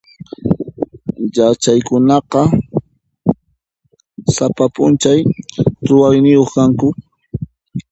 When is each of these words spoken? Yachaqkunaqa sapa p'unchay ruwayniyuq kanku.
Yachaqkunaqa 1.35 2.41
sapa 4.35 4.65
p'unchay 4.73 5.19
ruwayniyuq 5.87 6.49
kanku. 6.55 6.87